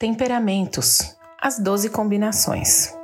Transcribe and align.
Temperamentos 0.00 1.16
as 1.42 1.58
12 1.58 1.90
combinações. 1.90 2.94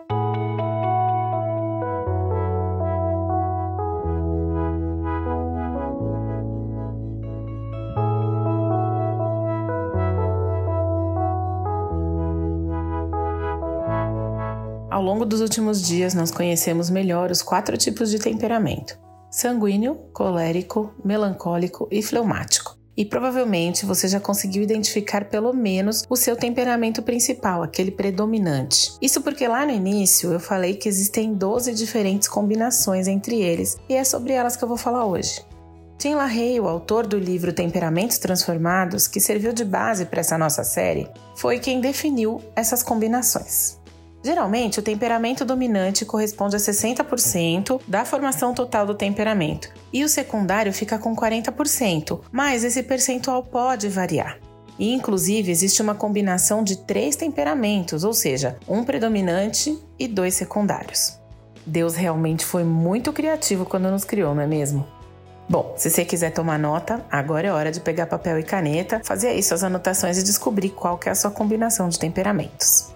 Ao 14.89 15.03
longo 15.03 15.25
dos 15.25 15.41
últimos 15.41 15.85
dias, 15.85 16.15
nós 16.15 16.31
conhecemos 16.31 16.89
melhor 16.91 17.33
os 17.33 17.43
quatro 17.43 17.77
tipos 17.77 18.09
de 18.09 18.21
temperamento: 18.21 18.97
sanguíneo, 19.29 19.97
colérico, 20.13 20.95
melancólico 21.05 21.89
e 21.91 22.01
fleumático. 22.01 22.84
E 22.97 23.05
provavelmente 23.05 23.85
você 23.85 24.07
já 24.07 24.21
conseguiu 24.21 24.63
identificar 24.63 25.25
pelo 25.25 25.53
menos 25.53 26.05
o 26.09 26.17
seu 26.17 26.37
temperamento 26.37 27.03
principal, 27.03 27.63
aquele 27.63 27.91
predominante. 27.91 28.93
Isso 29.03 29.21
porque 29.21 29.47
lá 29.49 29.67
no 29.67 29.73
início 29.73 30.33
eu 30.33 30.41
falei 30.41 30.75
que 30.75 30.89
existem 30.89 31.35
12 31.35 31.75
diferentes 31.75 32.29
combinações 32.29 33.09
entre 33.09 33.41
eles 33.41 33.77
e 33.89 33.95
é 33.95 34.05
sobre 34.05 34.33
elas 34.33 34.57
que 34.57 34.65
eu 34.65 34.69
vou 34.69 34.77
falar 34.77 35.07
hoje. 35.07 35.45
Tim 35.99 36.15
LaHaye, 36.15 36.61
o 36.61 36.69
autor 36.69 37.07
do 37.07 37.19
livro 37.19 37.53
Temperamentos 37.53 38.19
Transformados, 38.19 39.09
que 39.09 39.21
serviu 39.21 39.53
de 39.53 39.65
base 39.65 40.05
para 40.05 40.21
essa 40.21 40.37
nossa 40.37 40.63
série, 40.63 41.09
foi 41.37 41.59
quem 41.59 41.81
definiu 41.81 42.43
essas 42.55 42.83
combinações. 42.83 43.79
Geralmente, 44.25 44.79
o 44.79 44.83
temperamento 44.83 45.45
dominante 45.45 46.07
corresponde 46.07 46.57
a 46.57 46.59
60% 46.59 47.83
da 47.87 48.07
formação 48.07 48.55
total 48.55 48.87
do 48.87 48.95
temperamento 48.95 49.69
e 49.93 50.03
o 50.03 50.09
secundário 50.09 50.73
fica 50.73 50.99
com 50.99 51.15
40%, 51.15 52.21
mas 52.33 52.65
esse 52.65 52.83
percentual 52.83 53.43
pode 53.43 53.87
variar. 53.91 54.39
E, 54.79 54.95
inclusive, 54.95 55.53
existe 55.53 55.83
uma 55.83 55.95
combinação 55.95 56.65
de 56.65 56.79
três 56.79 57.17
temperamentos, 57.17 58.03
ou 58.03 58.15
seja, 58.15 58.57
um 58.67 58.83
predominante 58.83 59.79
e 59.99 60.09
dois 60.09 60.35
secundários. 60.35 61.19
Deus 61.67 61.95
realmente 61.95 62.47
foi 62.47 62.65
muito 62.65 63.13
criativo 63.13 63.67
quando 63.67 63.91
nos 63.91 64.05
criou, 64.05 64.35
não 64.35 64.43
é 64.43 64.47
mesmo? 64.47 64.87
Bom, 65.47 65.75
se 65.77 65.91
você 65.91 66.03
quiser 66.03 66.33
tomar 66.33 66.59
nota, 66.59 67.05
agora 67.11 67.49
é 67.49 67.53
hora 67.53 67.71
de 67.71 67.79
pegar 67.79 68.07
papel 68.07 68.39
e 68.39 68.43
caneta, 68.43 69.03
fazer 69.05 69.29
aí 69.29 69.43
suas 69.43 69.63
anotações 69.63 70.17
e 70.17 70.25
descobrir 70.25 70.71
qual 70.71 70.99
é 71.05 71.11
a 71.11 71.15
sua 71.15 71.31
combinação 71.31 71.91
de 71.91 71.99
temperamentos. 71.99 72.94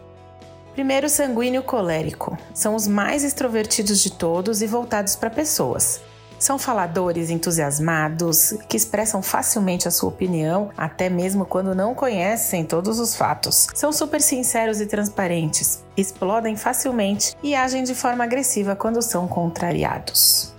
Primeiro, 0.79 1.09
sanguíneo 1.09 1.65
colérico. 1.65 2.39
São 2.55 2.77
os 2.77 2.87
mais 2.87 3.25
extrovertidos 3.25 3.99
de 3.99 4.13
todos 4.13 4.63
e 4.63 4.67
voltados 4.69 5.17
para 5.17 5.29
pessoas. 5.29 6.01
São 6.39 6.57
faladores 6.57 7.31
entusiasmados 7.31 8.55
que 8.69 8.77
expressam 8.77 9.21
facilmente 9.21 9.89
a 9.89 9.91
sua 9.91 10.09
opinião, 10.09 10.71
até 10.77 11.09
mesmo 11.09 11.45
quando 11.45 11.75
não 11.75 11.97
conhecem 11.97 12.65
todos 12.65 13.01
os 13.01 13.17
fatos. 13.17 13.67
São 13.75 13.91
super 13.91 14.21
sinceros 14.21 14.81
e 14.81 14.87
transparentes, 14.87 15.83
explodem 15.97 16.55
facilmente 16.55 17.37
e 17.43 17.57
agem 17.57 17.83
de 17.83 17.93
forma 17.93 18.23
agressiva 18.23 18.77
quando 18.77 19.03
são 19.03 19.27
contrariados. 19.27 20.55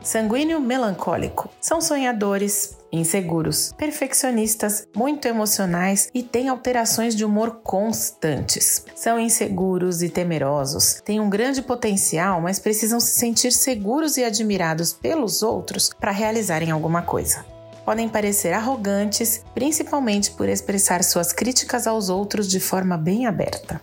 Sanguíneo 0.00 0.60
melancólico. 0.60 1.50
São 1.60 1.80
sonhadores, 1.80 2.76
inseguros, 2.94 3.74
perfeccionistas, 3.76 4.86
muito 4.94 5.26
emocionais 5.26 6.08
e 6.14 6.22
têm 6.22 6.48
alterações 6.48 7.14
de 7.14 7.24
humor 7.24 7.60
constantes. 7.62 8.84
São 8.94 9.18
inseguros 9.18 10.02
e 10.02 10.08
temerosos, 10.08 11.00
têm 11.04 11.20
um 11.20 11.30
grande 11.30 11.62
potencial, 11.62 12.40
mas 12.40 12.58
precisam 12.58 13.00
se 13.00 13.18
sentir 13.18 13.52
seguros 13.52 14.16
e 14.16 14.24
admirados 14.24 14.92
pelos 14.92 15.42
outros 15.42 15.90
para 15.98 16.10
realizarem 16.10 16.70
alguma 16.70 17.02
coisa 17.02 17.44
podem 17.84 18.08
parecer 18.08 18.54
arrogantes, 18.54 19.44
principalmente 19.54 20.30
por 20.30 20.48
expressar 20.48 21.04
suas 21.04 21.34
críticas 21.34 21.86
aos 21.86 22.08
outros 22.08 22.48
de 22.48 22.58
forma 22.58 22.96
bem 22.96 23.26
aberta. 23.26 23.78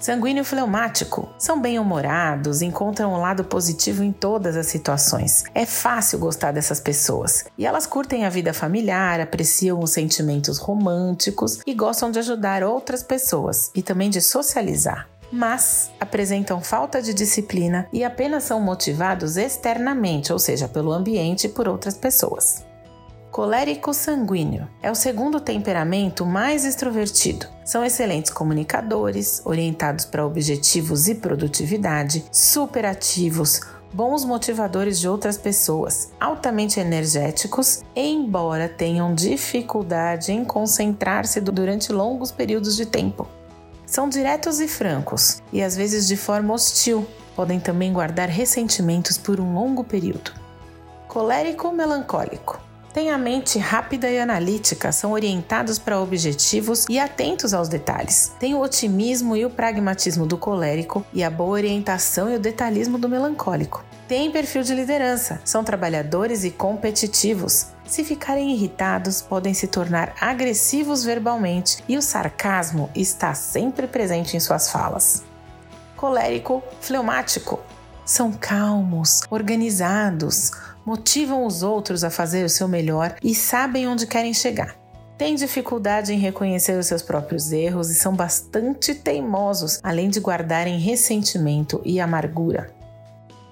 Sanguíneo 0.00 0.44
fleumático. 0.44 1.28
São 1.38 1.60
bem-humorados, 1.60 2.62
encontram 2.62 3.12
um 3.12 3.18
lado 3.18 3.44
positivo 3.44 4.02
em 4.02 4.10
todas 4.10 4.56
as 4.56 4.66
situações. 4.66 5.44
É 5.54 5.66
fácil 5.66 6.18
gostar 6.18 6.52
dessas 6.52 6.80
pessoas. 6.80 7.44
E 7.58 7.66
elas 7.66 7.86
curtem 7.86 8.24
a 8.24 8.30
vida 8.30 8.54
familiar, 8.54 9.20
apreciam 9.20 9.78
os 9.78 9.90
sentimentos 9.90 10.56
românticos 10.56 11.60
e 11.66 11.74
gostam 11.74 12.10
de 12.10 12.18
ajudar 12.18 12.64
outras 12.64 13.02
pessoas 13.02 13.70
e 13.74 13.82
também 13.82 14.08
de 14.08 14.20
socializar 14.20 15.06
mas 15.32 15.92
apresentam 16.00 16.60
falta 16.60 17.00
de 17.00 17.14
disciplina 17.14 17.86
e 17.92 18.02
apenas 18.02 18.42
são 18.42 18.60
motivados 18.60 19.36
externamente, 19.36 20.32
ou 20.32 20.40
seja, 20.40 20.66
pelo 20.66 20.90
ambiente 20.90 21.46
e 21.46 21.50
por 21.50 21.68
outras 21.68 21.96
pessoas. 21.96 22.64
Colérico 23.40 23.94
sanguíneo 23.94 24.68
é 24.82 24.90
o 24.90 24.94
segundo 24.94 25.40
temperamento 25.40 26.26
mais 26.26 26.66
extrovertido. 26.66 27.46
São 27.64 27.82
excelentes 27.82 28.30
comunicadores, 28.30 29.40
orientados 29.46 30.04
para 30.04 30.26
objetivos 30.26 31.08
e 31.08 31.14
produtividade, 31.14 32.22
superativos, 32.30 33.62
bons 33.94 34.26
motivadores 34.26 35.00
de 35.00 35.08
outras 35.08 35.38
pessoas, 35.38 36.12
altamente 36.20 36.78
energéticos, 36.80 37.82
embora 37.96 38.68
tenham 38.68 39.14
dificuldade 39.14 40.32
em 40.32 40.44
concentrar-se 40.44 41.40
durante 41.40 41.94
longos 41.94 42.30
períodos 42.30 42.76
de 42.76 42.84
tempo. 42.84 43.26
São 43.86 44.06
diretos 44.06 44.60
e 44.60 44.68
francos, 44.68 45.42
e 45.50 45.62
às 45.62 45.74
vezes 45.74 46.06
de 46.06 46.14
forma 46.18 46.52
hostil, 46.52 47.06
podem 47.34 47.58
também 47.58 47.90
guardar 47.90 48.28
ressentimentos 48.28 49.16
por 49.16 49.40
um 49.40 49.54
longo 49.54 49.82
período. 49.82 50.30
Colérico 51.08 51.72
melancólico 51.72 52.68
têm 52.92 53.10
a 53.10 53.18
mente 53.18 53.58
rápida 53.58 54.10
e 54.10 54.18
analítica, 54.18 54.92
são 54.92 55.12
orientados 55.12 55.78
para 55.78 56.00
objetivos 56.00 56.86
e 56.88 56.98
atentos 56.98 57.54
aos 57.54 57.68
detalhes. 57.68 58.32
Têm 58.38 58.54
o 58.54 58.60
otimismo 58.60 59.36
e 59.36 59.44
o 59.44 59.50
pragmatismo 59.50 60.26
do 60.26 60.36
colérico 60.36 61.04
e 61.12 61.22
a 61.22 61.30
boa 61.30 61.50
orientação 61.50 62.30
e 62.30 62.36
o 62.36 62.40
detalhismo 62.40 62.98
do 62.98 63.08
melancólico. 63.08 63.84
Têm 64.08 64.30
perfil 64.30 64.62
de 64.62 64.74
liderança, 64.74 65.40
são 65.44 65.62
trabalhadores 65.62 66.42
e 66.42 66.50
competitivos. 66.50 67.68
Se 67.86 68.02
ficarem 68.02 68.52
irritados, 68.52 69.22
podem 69.22 69.54
se 69.54 69.68
tornar 69.68 70.14
agressivos 70.20 71.04
verbalmente 71.04 71.82
e 71.88 71.96
o 71.96 72.02
sarcasmo 72.02 72.90
está 72.94 73.34
sempre 73.34 73.86
presente 73.86 74.36
em 74.36 74.40
suas 74.40 74.70
falas. 74.70 75.22
Colérico 75.96 76.62
fleumático 76.80 77.60
são 78.04 78.32
calmos, 78.32 79.20
organizados, 79.30 80.50
motivam 80.90 81.46
os 81.46 81.62
outros 81.62 82.02
a 82.02 82.10
fazer 82.10 82.44
o 82.44 82.48
seu 82.48 82.66
melhor 82.66 83.14
e 83.22 83.32
sabem 83.32 83.86
onde 83.86 84.08
querem 84.08 84.34
chegar. 84.34 84.74
Têm 85.16 85.36
dificuldade 85.36 86.12
em 86.12 86.18
reconhecer 86.18 86.76
os 86.76 86.86
seus 86.86 87.00
próprios 87.00 87.52
erros 87.52 87.90
e 87.90 87.94
são 87.94 88.12
bastante 88.12 88.92
teimosos, 88.92 89.78
além 89.84 90.10
de 90.10 90.18
guardarem 90.18 90.80
ressentimento 90.80 91.80
e 91.84 92.00
amargura. 92.00 92.74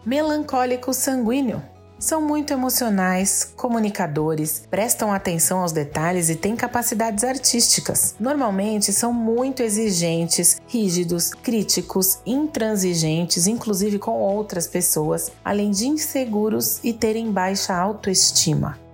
Melancólico 0.04 0.92
sanguíneo 0.92 1.62
são 1.98 2.20
muito 2.20 2.52
emocionais, 2.52 3.52
comunicadores, 3.56 4.62
prestam 4.70 5.12
atenção 5.12 5.60
aos 5.60 5.72
detalhes 5.72 6.28
e 6.28 6.36
têm 6.36 6.54
capacidades 6.54 7.24
artísticas. 7.24 8.14
Normalmente 8.18 8.92
são 8.92 9.12
muito 9.12 9.62
exigentes, 9.62 10.60
rígidos, 10.68 11.34
críticos, 11.34 12.18
intransigentes, 12.24 13.46
inclusive 13.46 13.98
com 13.98 14.12
outras 14.12 14.66
pessoas, 14.66 15.32
além 15.44 15.70
de 15.70 15.86
inseguros 15.86 16.80
e 16.82 16.92
terem 16.92 17.30
baixa 17.30 17.74
autoestima 17.74 18.87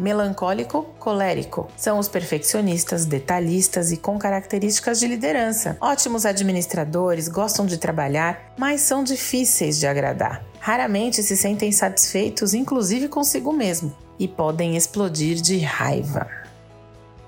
melancólico, 0.00 0.82
colérico. 0.98 1.68
São 1.76 1.98
os 1.98 2.08
perfeccionistas, 2.08 3.04
detalhistas 3.04 3.92
e 3.92 3.96
com 3.96 4.18
características 4.18 4.98
de 4.98 5.06
liderança. 5.06 5.76
Ótimos 5.80 6.26
administradores, 6.26 7.28
gostam 7.28 7.66
de 7.66 7.78
trabalhar, 7.78 8.52
mas 8.58 8.80
são 8.80 9.04
difíceis 9.04 9.78
de 9.78 9.86
agradar. 9.86 10.44
Raramente 10.58 11.22
se 11.22 11.36
sentem 11.36 11.70
satisfeitos, 11.70 12.54
inclusive 12.54 13.08
consigo 13.08 13.52
mesmo, 13.52 13.94
e 14.18 14.26
podem 14.26 14.76
explodir 14.76 15.36
de 15.36 15.58
raiva. 15.58 16.28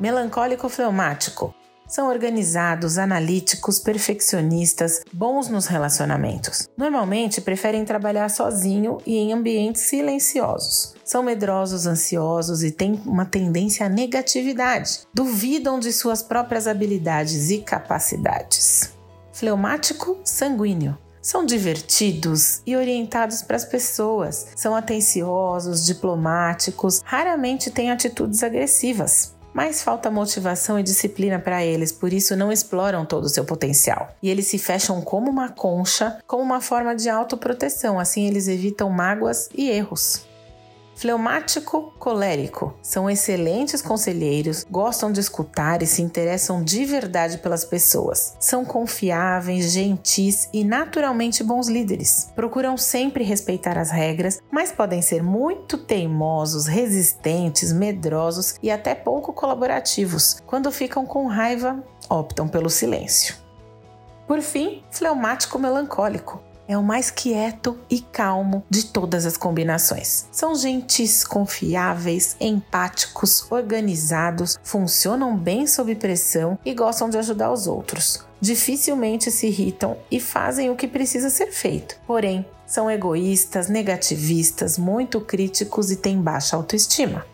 Melancólico 0.00 0.69
fleumático 0.69 1.54
são 1.92 2.08
organizados, 2.08 2.97
analíticos, 2.97 3.78
perfeccionistas, 3.78 5.03
bons 5.12 5.48
nos 5.48 5.66
relacionamentos. 5.66 6.66
Normalmente 6.74 7.39
preferem 7.42 7.84
trabalhar 7.84 8.30
sozinho 8.30 8.97
e 9.04 9.18
em 9.18 9.34
ambientes 9.34 9.83
silenciosos. 9.83 10.94
São 11.04 11.22
medrosos, 11.22 11.86
ansiosos 11.86 12.62
e 12.62 12.71
têm 12.71 12.94
uma 13.04 13.27
tendência 13.27 13.84
à 13.84 13.91
negatividade. 13.91 15.00
Duvidam 15.12 15.78
de 15.78 15.92
suas 15.92 16.22
próprias 16.22 16.66
habilidades 16.66 17.50
e 17.50 17.59
capacidades. 17.59 18.94
Fleumático 19.30 20.18
sanguíneo 20.24 20.97
são 21.21 21.44
divertidos 21.44 22.62
e 22.66 22.74
orientados 22.74 23.42
para 23.42 23.56
as 23.56 23.66
pessoas, 23.66 24.48
são 24.56 24.74
atenciosos, 24.74 25.84
diplomáticos, 25.84 27.03
raramente 27.04 27.71
têm 27.71 27.91
atitudes 27.91 28.42
agressivas 28.42 29.34
mas 29.53 29.83
falta 29.83 30.10
motivação 30.10 30.78
e 30.78 30.83
disciplina 30.83 31.39
para 31.39 31.65
eles, 31.65 31.93
por 31.93 32.13
isso 32.13 32.37
não 32.37 32.51
exploram 32.53 33.04
todo 33.04 33.25
o 33.25 33.28
seu 33.28 33.45
potencial. 33.45 34.15
E 34.22 34.31
eles 34.31 34.47
se 34.47 34.59
fecham 34.59 35.01
como 35.01 35.31
uma 35.31 35.49
concha, 35.49 36.19
como 36.27 36.43
uma 36.43 36.60
forma 36.60 36.95
de 36.95 37.09
autoproteção, 37.09 37.99
assim 37.99 38.27
eles 38.27 38.49
evitam 38.49 38.89
mágoas 38.91 39.49
e 39.54 39.71
erros. 39.71 40.31
Fleumático 41.03 41.93
colérico. 41.99 42.75
São 42.81 43.10
excelentes 43.10 43.83
conselheiros, 43.83 44.65
gostam 44.71 45.10
de 45.10 45.19
escutar 45.19 45.83
e 45.83 45.87
se 45.87 46.01
interessam 46.01 46.63
de 46.63 46.84
verdade 46.84 47.39
pelas 47.39 47.65
pessoas. 47.65 48.37
São 48.39 48.65
confiáveis, 48.65 49.72
gentis 49.72 50.49
e 50.53 50.63
naturalmente 50.63 51.43
bons 51.43 51.66
líderes. 51.66 52.31
Procuram 52.37 52.77
sempre 52.77 53.25
respeitar 53.25 53.77
as 53.77 53.91
regras, 53.91 54.41
mas 54.49 54.71
podem 54.71 55.03
ser 55.03 55.25
muito 55.25 55.77
teimosos, 55.77 56.69
resistentes, 56.69 57.72
medrosos 57.72 58.54
e 58.63 58.71
até 58.71 58.95
pouco 58.95 59.33
colaborativos. 59.33 60.41
Quando 60.47 60.71
ficam 60.71 61.04
com 61.04 61.27
raiva, 61.27 61.83
optam 62.09 62.47
pelo 62.47 62.71
silêncio. 62.71 63.34
Por 64.28 64.41
fim, 64.41 64.84
fleumático 64.93 65.59
melancólico 65.59 66.52
é 66.72 66.78
o 66.78 66.83
mais 66.83 67.10
quieto 67.10 67.78
e 67.91 68.01
calmo 68.01 68.65
de 68.69 68.86
todas 68.86 69.27
as 69.27 69.36
combinações. 69.36 70.27
São 70.33 70.54
gentis, 70.54 71.24
confiáveis, 71.24 72.34
empáticos, 72.41 73.51
organizados, 73.51 74.59
funcionam 74.63 75.36
bem 75.36 75.66
sob 75.66 75.95
pressão 75.95 76.59
e 76.65 76.72
gostam 76.72 77.10
de 77.10 77.19
ajudar 77.19 77.53
os 77.53 77.66
outros. 77.66 78.24
Dificilmente 78.41 79.30
se 79.30 79.47
irritam 79.47 79.97
e 80.10 80.19
fazem 80.19 80.71
o 80.71 80.77
que 80.77 80.89
precisa 80.89 81.30
ser 81.30 81.53
feito. 81.53 81.97
Porém, 82.07 82.45
são 82.66 82.91
egoístas, 82.91 83.68
negativistas, 83.68 84.78
muito 84.78 85.21
críticos 85.21 85.91
e 85.91 85.97
têm 85.97 86.21
baixa 86.21 86.57
autoestima. 86.57 87.27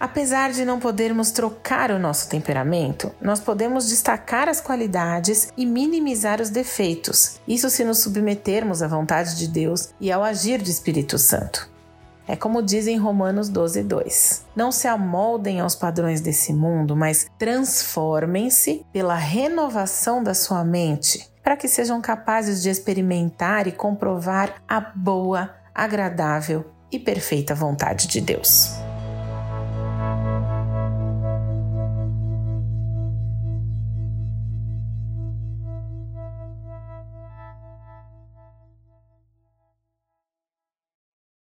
Apesar 0.00 0.50
de 0.50 0.64
não 0.64 0.80
podermos 0.80 1.30
trocar 1.30 1.90
o 1.90 1.98
nosso 1.98 2.26
temperamento, 2.30 3.12
nós 3.20 3.38
podemos 3.38 3.86
destacar 3.86 4.48
as 4.48 4.58
qualidades 4.58 5.52
e 5.58 5.66
minimizar 5.66 6.40
os 6.40 6.48
defeitos, 6.48 7.38
isso 7.46 7.68
se 7.68 7.84
nos 7.84 7.98
submetermos 7.98 8.82
à 8.82 8.88
vontade 8.88 9.36
de 9.36 9.46
Deus 9.46 9.90
e 10.00 10.10
ao 10.10 10.22
agir 10.24 10.62
do 10.62 10.70
Espírito 10.70 11.18
Santo. 11.18 11.68
É 12.26 12.34
como 12.34 12.62
diz 12.62 12.86
em 12.86 12.96
Romanos 12.96 13.50
12, 13.50 13.82
2. 13.82 14.46
Não 14.56 14.72
se 14.72 14.88
amoldem 14.88 15.60
aos 15.60 15.74
padrões 15.74 16.22
desse 16.22 16.54
mundo, 16.54 16.96
mas 16.96 17.26
transformem-se 17.38 18.86
pela 18.90 19.16
renovação 19.16 20.22
da 20.22 20.32
sua 20.32 20.64
mente, 20.64 21.28
para 21.42 21.58
que 21.58 21.68
sejam 21.68 22.00
capazes 22.00 22.62
de 22.62 22.70
experimentar 22.70 23.66
e 23.66 23.72
comprovar 23.72 24.62
a 24.66 24.80
boa, 24.80 25.50
agradável 25.74 26.64
e 26.90 26.98
perfeita 26.98 27.54
vontade 27.54 28.06
de 28.06 28.20
Deus. 28.20 28.79